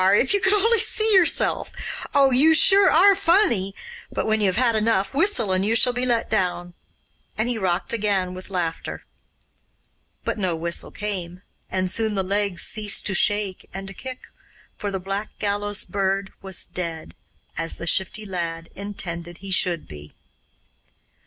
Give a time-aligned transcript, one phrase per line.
[0.03, 1.71] If you could only see yourself!
[2.15, 2.55] Oh, you
[2.89, 3.75] ARE funny!
[4.11, 6.73] But when you have had enough, whistle and you shall be let down';
[7.37, 9.05] and he rocked again with laughter.
[10.23, 14.21] But no whistle came, and soon the legs ceased to shake and to kick,
[14.75, 17.13] for the Black Gallows Bird was dead,
[17.55, 20.13] as the Shifty Lad intended he should be.